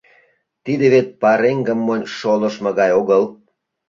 Тиде 0.63 0.85
вет 0.93 1.07
пареҥгым 1.21 1.79
монь 1.87 2.05
шолыштмо 2.17 2.71
гай 2.79 2.91
огыл. 2.99 3.23